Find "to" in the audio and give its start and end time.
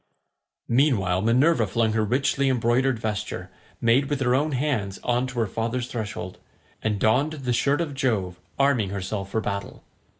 5.27-5.37